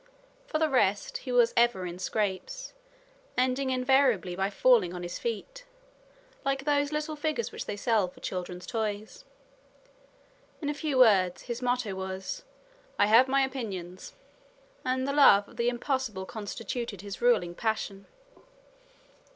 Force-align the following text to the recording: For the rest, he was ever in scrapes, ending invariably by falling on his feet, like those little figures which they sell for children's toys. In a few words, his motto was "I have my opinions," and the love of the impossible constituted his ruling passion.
For 0.47 0.57
the 0.57 0.67
rest, 0.67 1.17
he 1.19 1.31
was 1.31 1.53
ever 1.55 1.85
in 1.85 1.99
scrapes, 1.99 2.73
ending 3.37 3.69
invariably 3.69 4.35
by 4.35 4.49
falling 4.49 4.95
on 4.95 5.03
his 5.03 5.19
feet, 5.19 5.63
like 6.43 6.65
those 6.65 6.91
little 6.91 7.15
figures 7.15 7.51
which 7.51 7.65
they 7.67 7.77
sell 7.77 8.07
for 8.07 8.19
children's 8.19 8.65
toys. 8.65 9.25
In 10.59 10.69
a 10.69 10.73
few 10.73 10.97
words, 10.97 11.43
his 11.43 11.61
motto 11.61 11.93
was 11.93 12.43
"I 12.97 13.05
have 13.05 13.27
my 13.27 13.41
opinions," 13.41 14.15
and 14.83 15.07
the 15.07 15.13
love 15.13 15.47
of 15.47 15.57
the 15.57 15.69
impossible 15.69 16.25
constituted 16.25 17.01
his 17.01 17.21
ruling 17.21 17.53
passion. 17.53 18.07